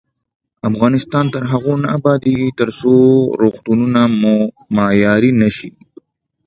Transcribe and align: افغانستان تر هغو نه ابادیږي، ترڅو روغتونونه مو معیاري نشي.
افغانستان 0.69 1.25
تر 1.33 1.43
هغو 1.51 1.73
نه 1.83 1.89
ابادیږي، 1.97 2.49
ترڅو 2.59 2.93
روغتونونه 3.41 4.01
مو 4.21 4.35
معیاري 4.75 5.31
نشي. 5.41 5.69